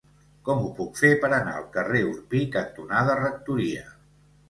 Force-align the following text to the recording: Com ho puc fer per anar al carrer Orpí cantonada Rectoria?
Com 0.47 0.63
ho 0.63 0.71
puc 0.79 0.97
fer 1.01 1.11
per 1.25 1.31
anar 1.37 1.53
al 1.59 1.69
carrer 1.77 2.03
Orpí 2.15 2.43
cantonada 2.59 3.23
Rectoria? 3.25 3.91